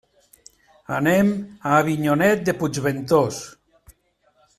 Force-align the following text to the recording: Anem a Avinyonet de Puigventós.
Anem 0.99 1.29
a 1.61 1.73
Avinyonet 1.81 2.41
de 2.47 2.55
Puigventós. 2.63 3.43